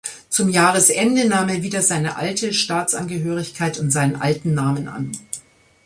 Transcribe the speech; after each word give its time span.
Zum 0.29 0.49
Jahresende 0.49 1.27
nahm 1.29 1.49
er 1.49 1.61
wieder 1.61 1.83
seine 1.83 2.15
alte 2.15 2.53
Staatsangehörigkeit 2.53 3.77
und 3.77 3.91
seinen 3.91 4.15
alten 4.19 4.55
Namen 4.55 4.87
an. 4.87 5.11